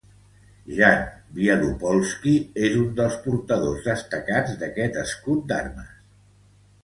Jan 0.77 1.01
Wielopolski 1.39 2.31
és 2.69 2.77
un 2.79 2.87
dels 2.99 3.17
portadors 3.25 3.85
destacats 3.89 4.57
d'aquest 4.63 4.97
escut 5.03 5.45
d'armes. 5.53 5.93